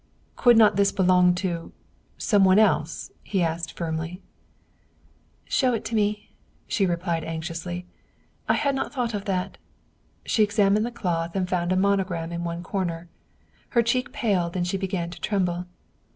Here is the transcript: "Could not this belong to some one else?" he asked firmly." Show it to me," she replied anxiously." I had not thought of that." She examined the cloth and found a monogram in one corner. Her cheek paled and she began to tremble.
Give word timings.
"Could 0.35 0.57
not 0.57 0.77
this 0.77 0.91
belong 0.91 1.35
to 1.35 1.73
some 2.17 2.43
one 2.43 2.57
else?" 2.57 3.11
he 3.23 3.43
asked 3.43 3.77
firmly." 3.77 4.19
Show 5.45 5.75
it 5.75 5.85
to 5.85 5.95
me," 5.95 6.31
she 6.67 6.87
replied 6.87 7.23
anxiously." 7.23 7.85
I 8.49 8.55
had 8.55 8.73
not 8.73 8.91
thought 8.91 9.13
of 9.13 9.25
that." 9.25 9.59
She 10.25 10.41
examined 10.41 10.87
the 10.87 10.91
cloth 10.91 11.35
and 11.35 11.47
found 11.47 11.71
a 11.71 11.75
monogram 11.75 12.31
in 12.31 12.43
one 12.43 12.63
corner. 12.63 13.09
Her 13.69 13.83
cheek 13.83 14.11
paled 14.11 14.55
and 14.55 14.67
she 14.67 14.75
began 14.75 15.11
to 15.11 15.21
tremble. 15.21 15.67